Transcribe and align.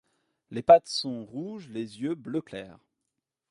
Les 0.49 0.63
pattes 0.63 0.87
sont 0.87 1.25
rouges, 1.27 1.69
les 1.69 2.01
yeux 2.01 2.15
bleu 2.15 2.41
clair. 2.41 2.79